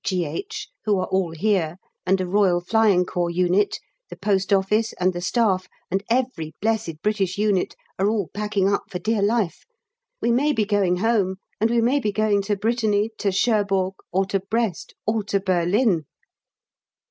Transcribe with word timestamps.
G.H., 0.03 0.67
who 0.85 0.97
are 0.99 1.05
all 1.09 1.29
here, 1.29 1.77
and 2.07 2.19
a 2.19 2.25
Royal 2.25 2.59
Flying 2.59 3.05
Corps 3.05 3.29
unit, 3.29 3.77
the 4.09 4.15
Post 4.15 4.51
Office, 4.51 4.93
and 4.93 5.13
the 5.13 5.21
Staff, 5.21 5.67
and 5.91 6.03
every 6.09 6.55
blessed 6.59 7.03
British 7.03 7.37
unit, 7.37 7.75
are 7.99 8.09
all 8.09 8.27
packing 8.33 8.67
up 8.67 8.85
for 8.89 8.97
dear 8.97 9.21
life. 9.21 9.63
We 10.19 10.31
may 10.31 10.53
be 10.53 10.65
going 10.65 10.97
home, 10.97 11.35
and 11.59 11.69
we 11.69 11.81
may 11.81 11.99
be 11.99 12.11
going 12.11 12.41
to 12.49 12.55
Brittany, 12.55 13.11
to 13.19 13.31
Cherbourg, 13.31 13.93
or 14.11 14.25
to 14.25 14.39
Brest, 14.39 14.95
or 15.05 15.21
to 15.25 15.39
Berlin. 15.39 16.05